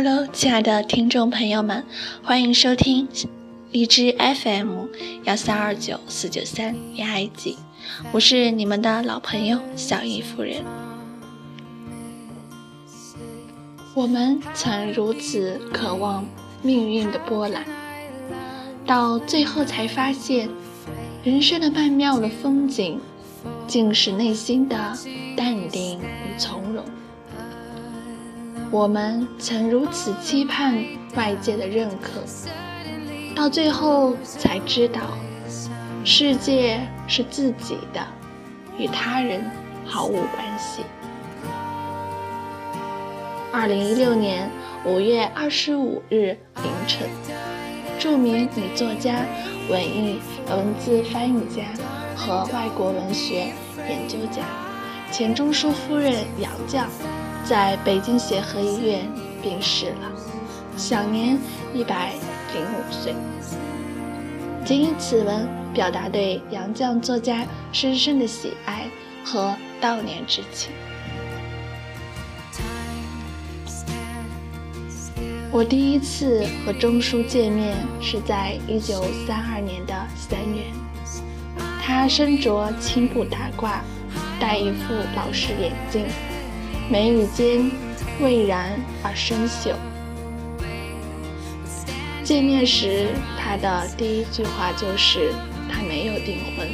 [0.00, 1.84] Hello，亲爱的听众朋友们，
[2.22, 3.08] 欢迎收听
[3.72, 4.84] 荔枝 FM
[5.24, 7.56] 幺三二九四九三恋爱记，
[8.12, 10.62] 我是你们的老朋友小易夫人。
[13.92, 16.24] 我们曾如此渴望
[16.62, 17.64] 命运的波澜，
[18.86, 20.48] 到最后才发现，
[21.24, 23.00] 人生的曼妙的风景，
[23.66, 24.76] 竟是内心的
[25.36, 26.84] 淡定与从容。
[28.70, 30.78] 我们曾如此期盼
[31.14, 32.20] 外界的认可，
[33.34, 35.00] 到最后才知道，
[36.04, 38.06] 世界是自己的，
[38.76, 39.42] 与他人
[39.86, 40.82] 毫无关系。
[43.50, 44.50] 二零一六年
[44.84, 47.08] 五月二十五日凌晨，
[47.98, 49.24] 著名女作家、
[49.70, 51.62] 文艺文字翻译家
[52.14, 53.50] 和外国文学
[53.88, 54.42] 研究家、
[55.10, 56.84] 钱钟书夫人杨绛。
[57.44, 59.08] 在北京协和医院
[59.42, 60.12] 病逝了，
[60.76, 61.38] 享年
[61.72, 62.12] 一百
[62.52, 63.14] 零五岁。
[64.64, 68.86] 仅以此文表达对杨绛作家深深的喜爱
[69.24, 70.70] 和悼念之情。
[75.50, 80.64] 我第一次和钟书见面是在一九三二年的三月，
[81.82, 83.78] 他身着青布大褂，
[84.38, 86.04] 戴一副老式眼镜。
[86.90, 87.70] 眉宇间
[88.18, 88.72] 蔚然
[89.02, 89.74] 而生锈。
[92.24, 93.08] 见面时，
[93.38, 95.34] 他的第一句话就是
[95.70, 96.66] 他没有订婚，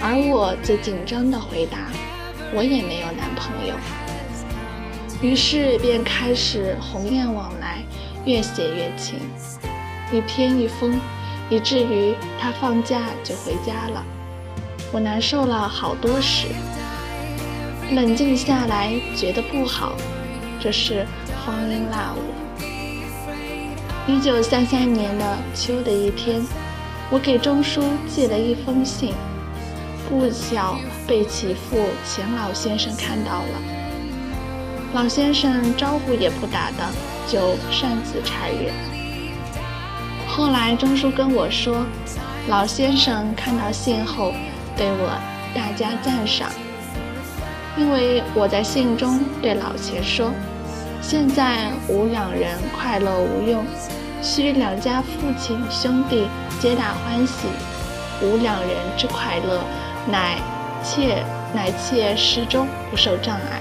[0.00, 1.78] 而我则紧张地回答
[2.52, 3.76] ：“我也没有男朋友。”
[5.22, 7.80] 于是便开始鸿雁往来，
[8.24, 9.20] 越写越情，
[10.12, 11.00] 一篇一封，
[11.48, 14.04] 以至于他放假就回家了。
[14.92, 16.48] 我难受了好多时。
[17.94, 19.92] 冷静下来，觉得不好，
[20.58, 21.06] 这是
[21.44, 22.20] 荒淫腊物。
[24.10, 26.42] 一九三三年的秋的一天，
[27.10, 29.12] 我给钟书寄了一封信，
[30.08, 33.62] 不巧被其父钱老先生看到了。
[34.94, 36.88] 老先生招呼也不打的，
[37.28, 38.72] 就擅自拆阅。
[40.26, 41.84] 后来钟书跟我说，
[42.48, 44.32] 老先生看到信后，
[44.78, 45.20] 对我
[45.54, 46.50] 大加赞赏。
[47.74, 50.30] 因为我在信中对老钱说
[51.00, 53.64] ：“现在无两人快乐无用，
[54.20, 55.08] 须两家父
[55.40, 56.28] 亲兄弟
[56.60, 57.48] 皆大欢喜，
[58.20, 59.62] 无两人之快乐，
[60.06, 60.36] 乃
[60.84, 61.24] 切
[61.54, 63.60] 乃切始终不受障碍。”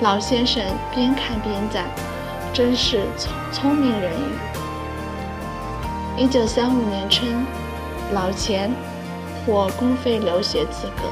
[0.00, 0.62] 老先生
[0.94, 1.84] 边看边赞
[2.54, 4.32] ：“真是聪聪明人语。”
[6.16, 7.44] 一九三五年春，
[8.14, 8.72] 老钱
[9.44, 11.02] 获公费留学资格，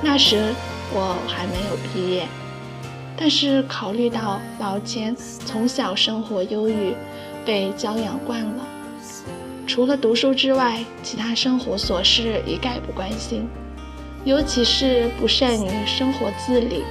[0.00, 0.54] 那时。
[0.90, 2.26] 我还没有毕业，
[3.14, 6.94] 但是考虑到老钱从小生活忧郁，
[7.44, 8.66] 被教养惯了，
[9.66, 13.46] 除了读书之外，其他生活琐事一概不关心，
[14.24, 16.82] 尤其是不善于生活自理，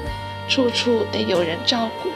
[0.48, 2.10] 处处得有人照顾，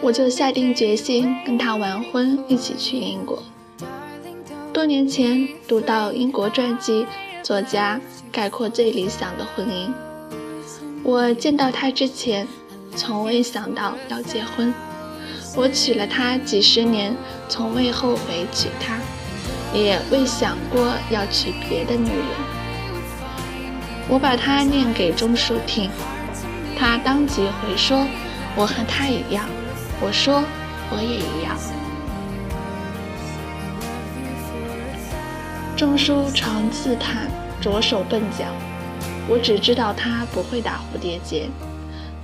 [0.00, 3.42] 我就下定决心跟他完婚，一起去英国。
[4.72, 7.04] 多年前读到英国传记。
[7.46, 8.00] 作家
[8.32, 9.92] 概括最理想的婚姻。
[11.04, 12.44] 我见到他之前，
[12.96, 14.74] 从未想到要结婚。
[15.54, 17.14] 我娶了她几十年，
[17.48, 18.98] 从未后悔娶她，
[19.72, 22.26] 也未想过要娶别的女人。
[24.08, 25.88] 我把它念给钟书听，
[26.76, 28.04] 他当即回说
[28.58, 29.48] ：“我和他一样。”
[30.02, 30.42] 我说
[30.90, 31.56] ：“我也一样。”
[35.76, 38.46] 钟书常自叹左手笨脚，
[39.28, 41.50] 我只知道他不会打蝴蝶结，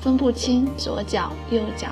[0.01, 1.89] 分不清左脚右脚，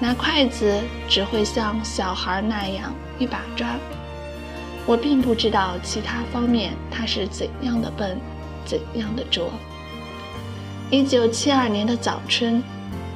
[0.00, 3.76] 拿筷子只会像小孩那样一把抓。
[4.86, 8.18] 我并不知道其他方面他是怎样的笨，
[8.64, 9.48] 怎样的拙。
[10.90, 12.60] 一九七二年的早春，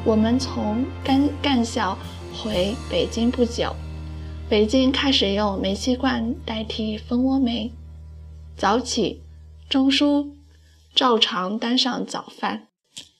[0.04, 1.98] 我们从干干校
[2.32, 3.74] 回北京不久。
[4.50, 7.70] 北京开始用煤气罐代替蜂窝煤。
[8.56, 9.20] 早起，
[9.68, 10.30] 钟书
[10.94, 12.68] 照常端上早饭，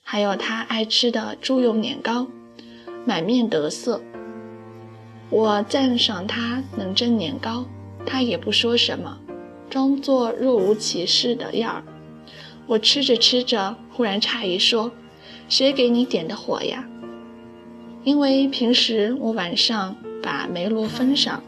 [0.03, 2.29] 还有他爱吃的猪油年糕，
[3.05, 4.01] 满面得色。
[5.29, 7.67] 我赞赏他能蒸年糕，
[8.07, 9.19] 他也不说什么，
[9.69, 11.85] 装作若无其事的样儿。
[12.67, 14.91] 我吃着吃着，忽然诧异说
[15.51, 16.89] ：“谁给你点的火呀？”
[18.05, 19.97] 因为平时我晚上。
[20.21, 21.41] 把煤炉封上，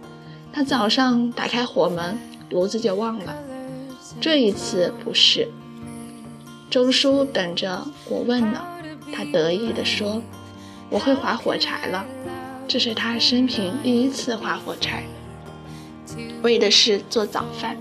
[0.53, 2.17] 他早上打开火门，
[2.51, 3.35] 炉子就忘了。
[4.21, 5.49] 这一次不是。
[6.71, 8.63] 钟叔等着我问呢，
[9.13, 10.23] 他得意地说
[10.89, 12.07] ：“我会划火柴了。”
[12.69, 15.03] 这是他生平第一次划火柴，
[16.43, 17.77] 为的是做早饭。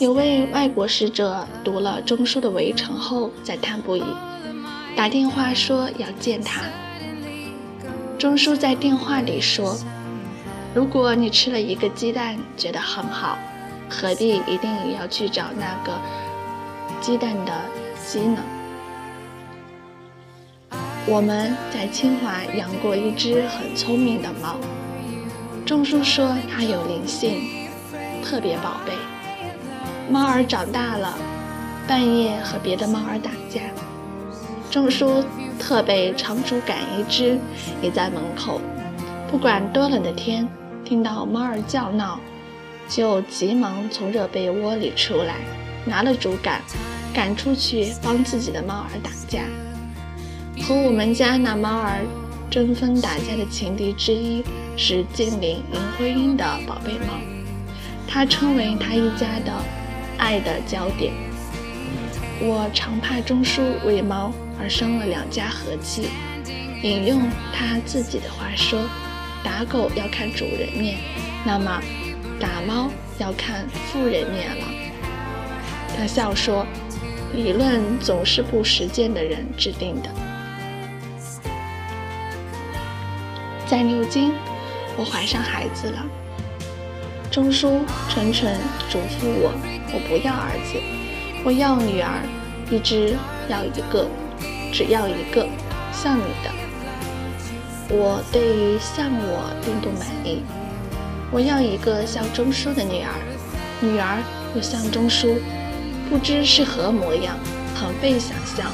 [0.00, 4.02] 有位外国使者读了钟书的《围城》后赞叹不已，
[4.96, 6.62] 打电话说要见他。
[8.18, 9.78] 钟叔在电话里说
[10.74, 13.38] ：“如果你吃了一个鸡蛋觉得很好，
[13.88, 15.98] 何必一定要去找那个
[17.00, 17.52] 鸡蛋的
[18.06, 18.42] 鸡呢？”
[21.06, 24.56] 我们在清华养过一只很聪明的猫，
[25.64, 27.40] 钟叔说它有灵性，
[28.22, 28.92] 特别宝贝。
[30.10, 31.16] 猫儿长大了，
[31.88, 33.62] 半夜和别的猫儿打架，
[34.70, 35.24] 钟叔
[35.58, 37.36] 特备长竹竿一支，
[37.82, 38.60] 也在门口。
[39.28, 40.48] 不管多冷的天，
[40.84, 42.20] 听到猫儿叫闹，
[42.88, 45.34] 就急忙从热被窝里出来，
[45.84, 46.60] 拿了竹竿，
[47.12, 49.42] 赶出去帮自己的猫儿打架。
[50.62, 52.00] 和我们家那猫儿
[52.48, 54.44] 争分打架的情敌之一
[54.76, 57.14] 是精灵银灰鹰的宝贝猫，
[58.06, 59.52] 它成为他一家的
[60.16, 61.12] 爱的焦点。
[62.40, 66.08] 我常怕钟叔为猫而伤了两家和气。
[66.82, 68.88] 引用他自己的话说
[69.44, 70.98] ：“打狗要看主人面，
[71.44, 71.80] 那么
[72.38, 74.64] 打猫要看妇人面了。”
[75.96, 76.66] 他笑说
[77.34, 80.08] ：“理论总是不实践的人制定的。”
[83.66, 84.32] 在牛津，
[84.96, 86.04] 我怀上孩子了。
[87.30, 88.58] 钟叔纯纯
[88.90, 89.52] 嘱咐我：
[89.92, 90.80] 我不要儿子，
[91.44, 92.22] 我要女儿，
[92.70, 93.14] 一只
[93.48, 94.08] 要一个，
[94.72, 95.46] 只要一个，
[95.92, 96.50] 像你的。
[97.92, 100.42] 我对于像我并不满意，
[101.32, 103.10] 我要一个像钟叔的女儿，
[103.80, 104.22] 女儿
[104.54, 105.36] 又像钟叔，
[106.08, 107.36] 不知是何模样，
[107.74, 108.70] 很费想象。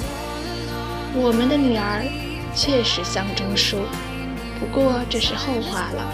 [1.15, 2.05] 我们的女儿
[2.55, 3.79] 确实像钟叔。
[4.61, 6.07] 不过这是后话了。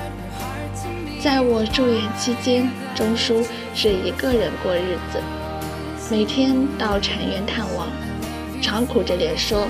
[1.20, 3.44] 在我住院期间，钟叔
[3.75, 5.20] 是一个人过日子，
[6.11, 7.88] 每天到产院探望，
[8.62, 9.67] 常苦着脸说：“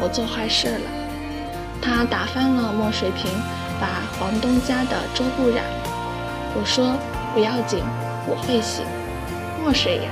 [0.00, 0.90] 我做坏事了。”
[1.82, 3.28] 他打翻了墨水瓶，
[3.80, 5.64] 把房东家的桌布染。
[6.54, 6.94] 我说
[7.34, 7.82] ：“不要紧，
[8.28, 8.82] 我会洗。
[9.60, 10.10] 墨水呀，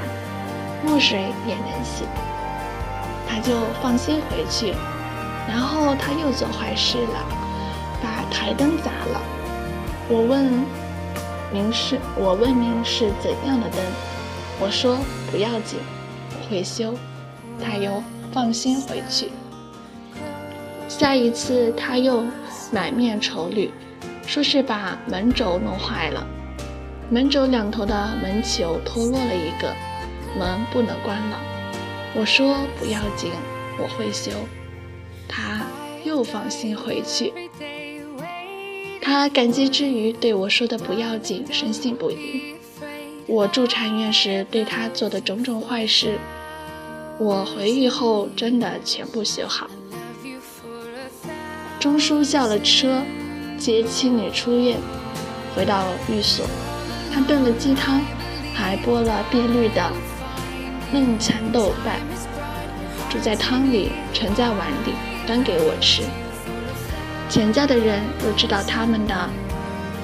[0.85, 2.05] 墨水也能洗。”
[3.29, 4.75] 他就放心回去。
[5.49, 7.39] 然后他又做坏事了。
[8.03, 9.21] 把台灯砸了，
[10.09, 10.65] 我问
[11.53, 13.79] 明是，我问明是怎样的灯，
[14.59, 14.99] 我说
[15.31, 15.79] 不要紧，
[16.31, 16.95] 我会修，
[17.63, 18.03] 他又
[18.33, 19.29] 放心回去。
[20.89, 22.25] 下一次他又
[22.71, 23.71] 满面愁虑，
[24.27, 26.27] 说是把门轴弄坏了，
[27.11, 29.75] 门轴两头的门球脱落了一个，
[30.39, 31.39] 门不能关了。
[32.15, 33.31] 我说不要紧，
[33.79, 34.31] 我会修，
[35.29, 35.63] 他
[36.05, 37.33] 又放心回去。
[39.01, 42.55] 他感激之余对我说的“不要紧”深信不疑。
[43.27, 46.19] 我住产院时对他做的种种坏事，
[47.19, 49.69] 我回狱后真的全部修好。
[51.79, 53.03] 钟叔叫了车
[53.59, 54.79] 接妻女出院，
[55.55, 56.47] 回到寓所，
[57.13, 58.01] 他炖了鸡汤，
[58.55, 59.91] 还剥了碧绿的
[60.93, 61.97] 嫩蚕豆瓣，
[63.11, 64.95] 煮在汤里，盛在碗里，
[65.27, 66.03] 端给我吃。
[67.29, 69.15] 钱家的人都知道他们的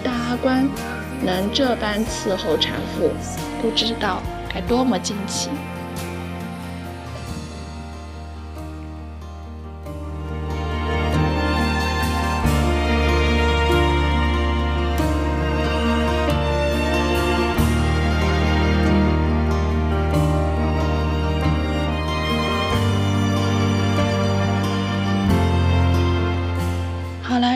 [0.02, 0.68] 大阿官
[1.22, 3.10] 能这般伺候产妇，
[3.60, 4.22] 不知道
[4.52, 5.50] 该多么惊奇。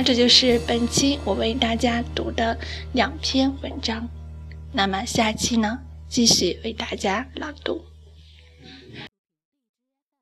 [0.04, 2.58] 这就是本期我为大家读的
[2.92, 4.08] 两篇文章，
[4.72, 5.78] 那么下期呢，
[6.08, 7.91] 继续为大家朗读。